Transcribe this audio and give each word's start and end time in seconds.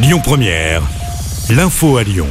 Lyon 0.00 0.20
Première, 0.22 0.80
l'info 1.50 1.96
à 1.96 2.04
Lyon. 2.04 2.28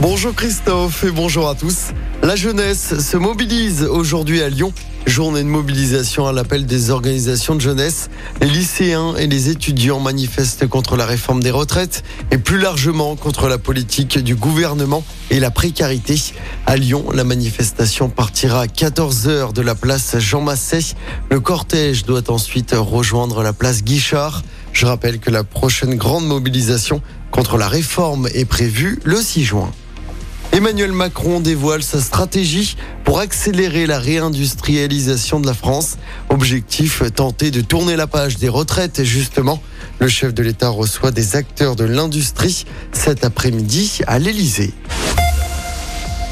Bonjour 0.00 0.34
Christophe 0.34 1.04
et 1.04 1.10
bonjour 1.10 1.46
à 1.46 1.54
tous. 1.54 1.88
La 2.22 2.34
jeunesse 2.34 2.98
se 2.98 3.18
mobilise 3.18 3.82
aujourd'hui 3.82 4.40
à 4.40 4.48
Lyon. 4.48 4.72
Journée 5.06 5.42
de 5.42 5.48
mobilisation 5.48 6.26
à 6.26 6.32
l'appel 6.32 6.64
des 6.64 6.88
organisations 6.88 7.54
de 7.54 7.60
jeunesse. 7.60 8.08
Les 8.40 8.48
lycéens 8.48 9.16
et 9.16 9.26
les 9.26 9.50
étudiants 9.50 10.00
manifestent 10.00 10.66
contre 10.66 10.96
la 10.96 11.04
réforme 11.04 11.42
des 11.42 11.50
retraites 11.50 12.04
et 12.30 12.38
plus 12.38 12.58
largement 12.58 13.16
contre 13.16 13.48
la 13.48 13.58
politique 13.58 14.18
du 14.18 14.34
gouvernement 14.34 15.04
et 15.30 15.40
la 15.40 15.50
précarité. 15.50 16.18
À 16.64 16.78
Lyon, 16.78 17.04
la 17.12 17.24
manifestation 17.24 18.08
partira 18.08 18.62
à 18.62 18.66
14h 18.66 19.52
de 19.52 19.60
la 19.60 19.74
place 19.74 20.18
Jean 20.18 20.40
Massé. 20.40 20.94
Le 21.30 21.40
cortège 21.40 22.06
doit 22.06 22.30
ensuite 22.30 22.74
rejoindre 22.74 23.42
la 23.42 23.52
place 23.52 23.84
Guichard. 23.84 24.42
Je 24.72 24.86
rappelle 24.86 25.18
que 25.18 25.30
la 25.30 25.44
prochaine 25.44 25.96
grande 25.96 26.26
mobilisation 26.26 27.02
contre 27.30 27.56
la 27.56 27.68
réforme 27.68 28.28
est 28.34 28.44
prévue 28.44 28.98
le 29.04 29.20
6 29.20 29.44
juin. 29.44 29.70
Emmanuel 30.52 30.92
Macron 30.92 31.40
dévoile 31.40 31.82
sa 31.82 32.00
stratégie 32.00 32.76
pour 33.04 33.20
accélérer 33.20 33.86
la 33.86 33.98
réindustrialisation 33.98 35.40
de 35.40 35.46
la 35.46 35.54
France. 35.54 35.98
Objectif, 36.30 37.02
tenter 37.14 37.50
de 37.50 37.60
tourner 37.60 37.96
la 37.96 38.06
page 38.06 38.38
des 38.38 38.48
retraites. 38.48 38.98
Et 38.98 39.04
justement, 39.04 39.62
le 39.98 40.08
chef 40.08 40.32
de 40.32 40.42
l'État 40.42 40.70
reçoit 40.70 41.10
des 41.10 41.36
acteurs 41.36 41.76
de 41.76 41.84
l'industrie 41.84 42.64
cet 42.92 43.24
après-midi 43.24 44.00
à 44.06 44.18
l'Élysée. 44.18 44.72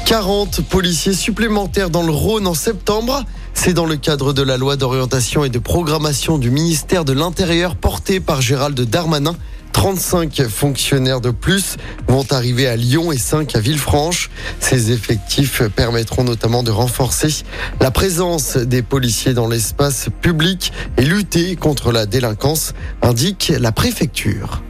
40 0.07 0.61
policiers 0.61 1.13
supplémentaires 1.13 1.89
dans 1.89 2.03
le 2.03 2.11
Rhône 2.11 2.47
en 2.47 2.53
septembre. 2.53 3.23
C'est 3.59 3.73
dans 3.73 3.87
le 3.87 3.97
cadre 3.97 4.33
de 4.33 4.43
la 4.43 4.55
loi 4.55 4.77
d'orientation 4.77 5.43
et 5.43 5.49
de 5.49 5.59
programmation 5.59 6.37
du 6.37 6.51
ministère 6.51 7.03
de 7.03 7.11
l'Intérieur 7.11 7.75
portée 7.75 8.21
par 8.21 8.39
Gérald 8.39 8.79
Darmanin. 8.79 9.35
35 9.73 10.43
fonctionnaires 10.47 11.19
de 11.19 11.31
plus 11.31 11.75
vont 12.07 12.25
arriver 12.31 12.67
à 12.67 12.77
Lyon 12.77 13.11
et 13.11 13.17
5 13.17 13.55
à 13.55 13.59
Villefranche. 13.59 14.29
Ces 14.61 14.91
effectifs 14.91 15.63
permettront 15.75 16.23
notamment 16.23 16.63
de 16.63 16.71
renforcer 16.71 17.43
la 17.81 17.91
présence 17.91 18.55
des 18.57 18.83
policiers 18.83 19.33
dans 19.33 19.47
l'espace 19.47 20.07
public 20.21 20.71
et 20.97 21.03
lutter 21.03 21.55
contre 21.55 21.91
la 21.91 22.05
délinquance, 22.05 22.73
indique 23.01 23.51
la 23.59 23.71
préfecture. 23.71 24.61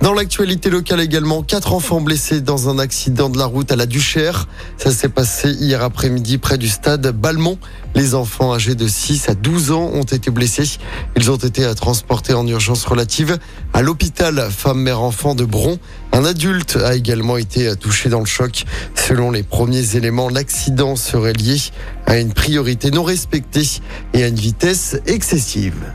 Dans 0.00 0.14
l'actualité 0.14 0.70
locale 0.70 1.02
également, 1.02 1.42
quatre 1.42 1.74
enfants 1.74 2.00
blessés 2.00 2.40
dans 2.40 2.70
un 2.70 2.78
accident 2.78 3.28
de 3.28 3.36
la 3.36 3.44
route 3.44 3.70
à 3.70 3.76
la 3.76 3.84
Duchère. 3.84 4.48
Ça 4.78 4.90
s'est 4.92 5.10
passé 5.10 5.50
hier 5.50 5.82
après-midi 5.82 6.38
près 6.38 6.56
du 6.56 6.70
stade 6.70 7.06
Balmont. 7.08 7.58
Les 7.94 8.14
enfants 8.14 8.54
âgés 8.54 8.74
de 8.74 8.88
6 8.88 9.28
à 9.28 9.34
12 9.34 9.72
ans 9.72 9.90
ont 9.92 10.04
été 10.04 10.30
blessés. 10.30 10.78
Ils 11.16 11.30
ont 11.30 11.36
été 11.36 11.70
transportés 11.74 12.32
en 12.32 12.46
urgence 12.46 12.86
relative 12.86 13.36
à 13.74 13.82
l'hôpital 13.82 14.48
femme-mère-enfant 14.50 15.34
de 15.34 15.44
Bron. 15.44 15.78
Un 16.12 16.24
adulte 16.24 16.78
a 16.82 16.94
également 16.94 17.36
été 17.36 17.76
touché 17.76 18.08
dans 18.08 18.20
le 18.20 18.26
choc. 18.26 18.64
Selon 18.94 19.30
les 19.30 19.42
premiers 19.42 19.96
éléments, 19.96 20.30
l'accident 20.30 20.96
serait 20.96 21.34
lié 21.34 21.58
à 22.06 22.16
une 22.16 22.32
priorité 22.32 22.90
non 22.90 23.02
respectée 23.02 23.82
et 24.14 24.24
à 24.24 24.28
une 24.28 24.34
vitesse 24.34 24.96
excessive. 25.06 25.92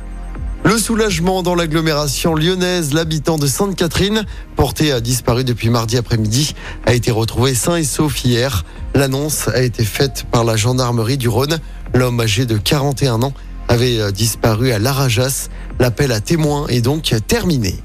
Le 0.65 0.79
soulagement 0.79 1.43
dans 1.43 1.53
l'agglomération 1.53 2.33
lyonnaise, 2.33 2.91
l'habitant 2.91 3.37
de 3.37 3.45
Sainte-Catherine, 3.45 4.25
porté 4.55 4.91
à 4.91 4.99
disparu 4.99 5.43
depuis 5.43 5.69
mardi 5.69 5.95
après-midi, 5.95 6.55
a 6.87 6.95
été 6.95 7.11
retrouvé 7.11 7.53
sain 7.53 7.75
et 7.75 7.83
sauf 7.83 8.25
hier. 8.25 8.65
L'annonce 8.95 9.47
a 9.47 9.61
été 9.61 9.85
faite 9.85 10.25
par 10.31 10.43
la 10.43 10.55
gendarmerie 10.55 11.17
du 11.17 11.29
Rhône. 11.29 11.59
L'homme 11.93 12.19
âgé 12.19 12.47
de 12.47 12.57
41 12.57 13.21
ans 13.21 13.33
avait 13.67 13.99
euh, 13.99 14.09
disparu 14.09 14.71
à 14.71 14.79
Larajas. 14.79 15.49
L'appel 15.79 16.11
à 16.11 16.19
témoins 16.19 16.65
est 16.67 16.81
donc 16.81 17.13
terminé. 17.27 17.75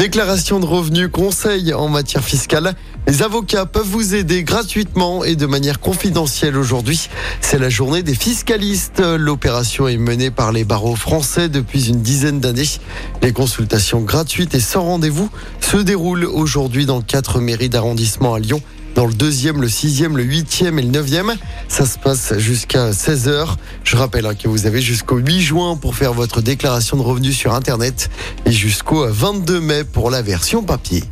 Déclaration 0.00 0.60
de 0.60 0.64
revenus, 0.64 1.10
conseil 1.12 1.74
en 1.74 1.90
matière 1.90 2.24
fiscale. 2.24 2.72
Les 3.06 3.22
avocats 3.22 3.66
peuvent 3.66 3.86
vous 3.86 4.14
aider 4.14 4.44
gratuitement 4.44 5.24
et 5.24 5.36
de 5.36 5.44
manière 5.44 5.78
confidentielle 5.78 6.56
aujourd'hui. 6.56 7.10
C'est 7.42 7.58
la 7.58 7.68
journée 7.68 8.02
des 8.02 8.14
fiscalistes. 8.14 9.00
L'opération 9.00 9.88
est 9.88 9.98
menée 9.98 10.30
par 10.30 10.52
les 10.52 10.64
barreaux 10.64 10.96
français 10.96 11.50
depuis 11.50 11.90
une 11.90 12.00
dizaine 12.00 12.40
d'années. 12.40 12.80
Les 13.20 13.34
consultations 13.34 14.00
gratuites 14.00 14.54
et 14.54 14.60
sans 14.60 14.84
rendez-vous 14.84 15.28
se 15.60 15.76
déroulent 15.76 16.24
aujourd'hui 16.24 16.86
dans 16.86 17.02
quatre 17.02 17.38
mairies 17.38 17.68
d'arrondissement 17.68 18.32
à 18.32 18.38
Lyon 18.38 18.62
dans 19.00 19.06
le 19.06 19.14
deuxième, 19.14 19.62
le 19.62 19.68
sixième, 19.70 20.18
le 20.18 20.24
huitième 20.24 20.78
et 20.78 20.82
le 20.82 20.90
neuvième. 20.90 21.34
Ça 21.68 21.86
se 21.86 21.98
passe 21.98 22.36
jusqu'à 22.36 22.90
16h. 22.90 23.56
Je 23.82 23.96
rappelle 23.96 24.26
hein, 24.26 24.34
que 24.34 24.46
vous 24.46 24.66
avez 24.66 24.82
jusqu'au 24.82 25.16
8 25.16 25.40
juin 25.40 25.76
pour 25.78 25.94
faire 25.94 26.12
votre 26.12 26.42
déclaration 26.42 26.98
de 26.98 27.02
revenus 27.02 27.34
sur 27.34 27.54
Internet 27.54 28.10
et 28.44 28.52
jusqu'au 28.52 29.06
22 29.08 29.58
mai 29.58 29.84
pour 29.84 30.10
la 30.10 30.20
version 30.20 30.62
papier. 30.62 31.02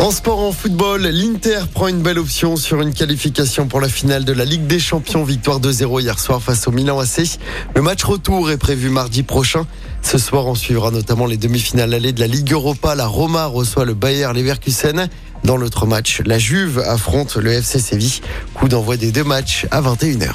En 0.00 0.12
sport, 0.12 0.40
en 0.40 0.52
football, 0.52 1.02
l'Inter 1.02 1.60
prend 1.74 1.86
une 1.86 2.00
belle 2.00 2.18
option 2.18 2.56
sur 2.56 2.80
une 2.80 2.94
qualification 2.94 3.66
pour 3.66 3.82
la 3.82 3.88
finale 3.90 4.24
de 4.24 4.32
la 4.32 4.46
Ligue 4.46 4.66
des 4.66 4.78
Champions. 4.78 5.24
Victoire 5.24 5.60
2-0 5.60 6.00
hier 6.00 6.18
soir 6.18 6.40
face 6.40 6.66
au 6.66 6.70
Milan 6.70 6.98
AC. 6.98 7.38
Le 7.76 7.82
match 7.82 8.02
retour 8.04 8.50
est 8.50 8.56
prévu 8.56 8.88
mardi 8.88 9.22
prochain. 9.22 9.66
Ce 10.00 10.16
soir, 10.16 10.46
on 10.46 10.54
suivra 10.54 10.90
notamment 10.90 11.26
les 11.26 11.36
demi-finales 11.36 11.92
allées 11.92 12.14
de 12.14 12.20
la 12.20 12.28
Ligue 12.28 12.50
Europa. 12.50 12.94
La 12.94 13.06
Roma 13.06 13.44
reçoit 13.44 13.84
le 13.84 13.92
Bayer 13.92 14.28
Leverkusen. 14.34 15.10
Dans 15.44 15.58
l'autre 15.58 15.84
match, 15.84 16.22
la 16.24 16.38
Juve 16.38 16.78
affronte 16.78 17.36
le 17.36 17.52
FC 17.52 17.78
Séville. 17.78 18.22
Coup 18.54 18.68
d'envoi 18.68 18.96
des 18.96 19.12
deux 19.12 19.24
matchs 19.24 19.66
à 19.70 19.82
21h. 19.82 20.30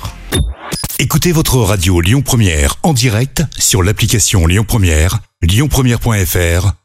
Écoutez 0.99 1.31
votre 1.31 1.57
radio 1.57 2.01
Lyon 2.01 2.21
Première 2.21 2.75
en 2.83 2.93
direct 2.93 3.41
sur 3.57 3.81
l'application 3.81 4.45
Lyon 4.45 4.63
Première, 4.63 5.21
lyonpremière.fr 5.41 6.84